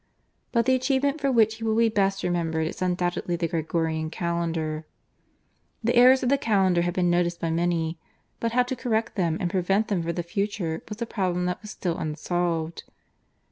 [0.51, 4.87] But the achievement for which he will be best remembered is undoubtedly the Gregorian Calendar.
[5.83, 7.99] The errors of the calendar had been noticed by many,
[8.39, 11.61] but how to correct them and prevent them for the future was the problem that
[11.61, 12.81] was still unsolved.